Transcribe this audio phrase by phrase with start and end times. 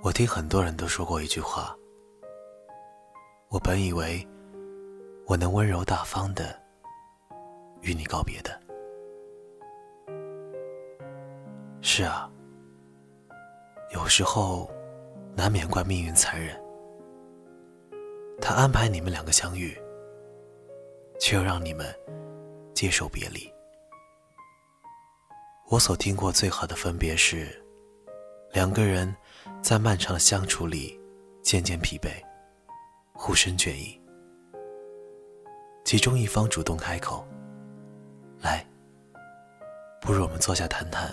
[0.00, 1.76] 我听很多人都说过一句话，
[3.48, 4.26] 我本以为
[5.26, 6.60] 我能温柔大方的
[7.82, 8.60] 与你告别的。
[11.80, 12.30] 是啊，
[13.92, 14.70] 有时候
[15.36, 16.60] 难免怪命运残忍，
[18.40, 19.76] 他安排你们两个相遇，
[21.20, 21.86] 却又让你们
[22.74, 23.52] 接受别离。
[25.68, 27.61] 我所听过最好的分别是，
[28.52, 29.14] 两个人
[29.62, 31.00] 在漫长的相处里
[31.42, 32.10] 渐渐疲惫，
[33.14, 33.98] 互生倦意。
[35.84, 37.26] 其中一方主动开口
[38.42, 38.62] ：“来，
[40.02, 41.10] 不如我们坐下谈谈，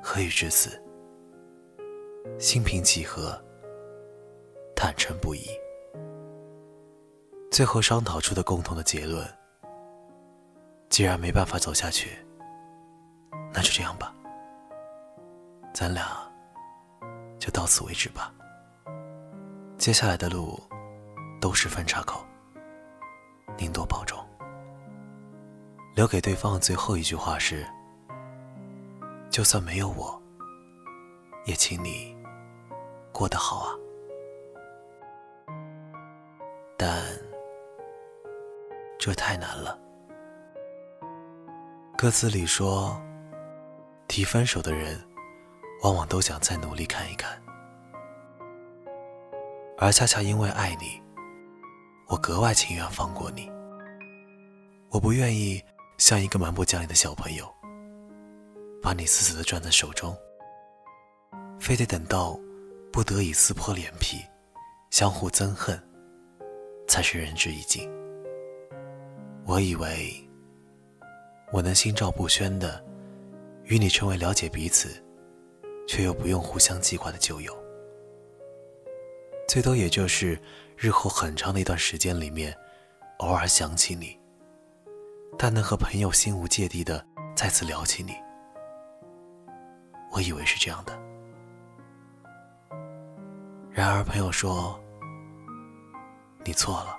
[0.00, 0.80] 何以至此？
[2.38, 3.36] 心平气和，
[4.76, 5.48] 坦诚不已。”
[7.50, 9.28] 最后商讨出的共同的结论：
[10.88, 12.16] 既然没办法走下去。
[13.52, 14.14] 那就这样吧，
[15.72, 16.23] 咱俩
[17.44, 18.32] 就到此为止吧。
[19.76, 20.58] 接下来的路
[21.42, 22.24] 都是分岔口，
[23.58, 24.18] 您多保重。
[25.94, 27.66] 留给对方的最后一句话是：
[29.28, 30.18] 就算没有我，
[31.44, 32.16] 也请你
[33.12, 33.76] 过得好啊。
[36.78, 37.04] 但
[38.98, 39.78] 这太难了。
[41.98, 42.98] 歌词里说。
[44.06, 45.00] 提分手的人，
[45.84, 47.38] 往往都想再努力看一看，
[49.76, 50.98] 而恰恰因为爱你，
[52.08, 53.52] 我格外情愿放过你。
[54.88, 55.62] 我不愿意
[55.98, 57.46] 像一个蛮不讲理的小朋友，
[58.80, 60.16] 把你死死的攥在手中，
[61.60, 62.40] 非得等到
[62.90, 64.24] 不得已撕破脸皮，
[64.90, 65.78] 相互憎恨，
[66.88, 67.92] 才是仁至义尽。
[69.44, 70.14] 我以为
[71.52, 72.82] 我能心照不宣的。
[73.64, 75.03] 与你成为了解彼此，
[75.86, 77.56] 却又不用互相记挂的旧友，
[79.48, 80.38] 最多也就是
[80.76, 82.56] 日后很长的一段时间里面，
[83.18, 84.18] 偶尔想起你，
[85.38, 87.04] 但能和朋友心无芥蒂的
[87.36, 88.14] 再次聊起你。
[90.12, 90.98] 我以为是这样的，
[93.70, 94.78] 然而朋友说，
[96.44, 96.96] 你错了。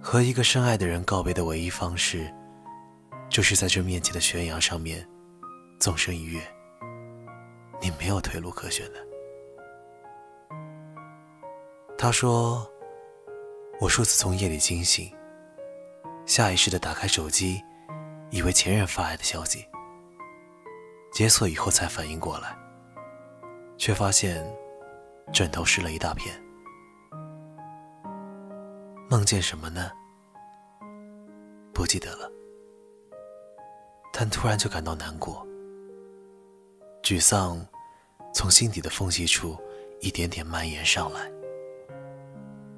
[0.00, 2.32] 和一个深爱的人告别的唯一方式。
[3.30, 5.08] 就是在这面前的悬崖上面，
[5.80, 6.38] 纵身一跃。
[7.82, 9.04] 你没有退路可选的。
[11.98, 12.64] 他说
[13.80, 15.12] ：“我数次从夜里惊醒，
[16.24, 17.60] 下意识的打开手机，
[18.30, 19.66] 以为前任发来的消息。
[21.12, 22.56] 解锁以后才反应过来，
[23.76, 24.46] 却发现
[25.32, 26.40] 枕头湿了一大片。
[29.10, 29.90] 梦见什么呢？
[31.74, 32.30] 不记得了。”
[34.14, 35.44] 但突然就感到难过，
[37.02, 37.60] 沮丧
[38.32, 39.60] 从心底的缝隙处
[40.00, 41.30] 一点点蔓延上来，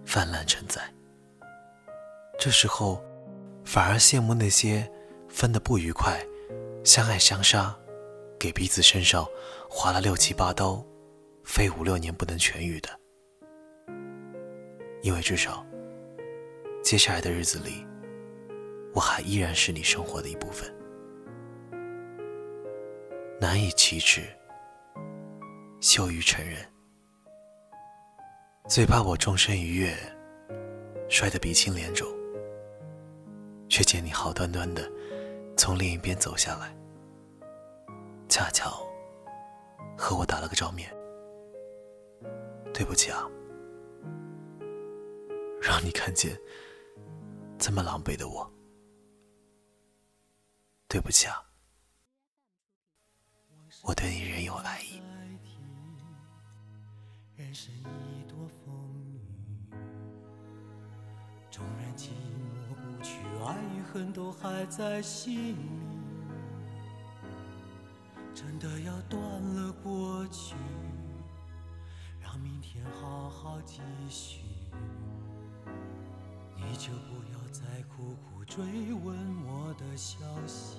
[0.07, 0.81] 泛滥成灾。
[2.39, 3.05] 这时候，
[3.65, 4.91] 反而羡慕那些
[5.29, 6.19] 分得不愉快、
[6.83, 7.77] 相爱相杀、
[8.39, 9.27] 给彼此身上
[9.69, 10.85] 划了六七八刀、
[11.45, 12.89] 非五六年不能痊愈的，
[15.03, 15.65] 因为至少，
[16.83, 17.87] 接下来的日子里，
[18.95, 20.74] 我还依然是你生活的一部分。
[23.45, 24.23] 难以启齿，
[25.79, 26.57] 羞于承认，
[28.67, 29.95] 最怕我纵身一跃，
[31.11, 32.09] 摔得鼻青脸肿，
[33.69, 34.91] 却见你好端端的
[35.59, 36.75] 从另一边走下来，
[38.31, 38.83] 恰巧
[39.95, 40.91] 和我打了个照面。
[42.73, 43.29] 对不起啊，
[45.61, 46.35] 让你看见
[47.59, 48.51] 这么狼狈的我。
[50.89, 51.45] 对不起啊。
[53.87, 55.03] 我对你仍有爱意。
[57.37, 58.75] 人生一多风
[59.05, 59.21] 雨，
[61.51, 65.57] 纵然寂寞不去，爱与恨都还在心里。
[68.35, 70.55] 真的要断了过去，
[72.23, 74.41] 让明天好好继续。
[76.57, 78.65] 你就不要再苦苦追
[78.95, 79.15] 问
[79.45, 80.17] 我的消
[80.47, 80.79] 息。